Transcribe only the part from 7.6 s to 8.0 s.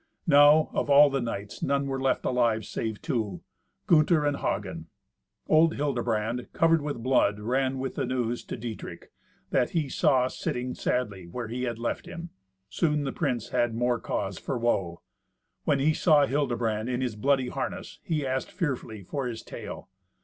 with